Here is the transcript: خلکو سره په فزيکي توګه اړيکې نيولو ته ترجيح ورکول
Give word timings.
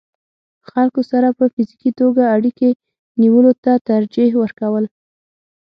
خلکو 0.69 1.01
سره 1.11 1.27
په 1.37 1.45
فزيکي 1.53 1.91
توګه 1.99 2.21
اړيکې 2.35 2.69
نيولو 3.21 3.51
ته 3.63 3.71
ترجيح 3.89 4.31
ورکول 4.41 4.85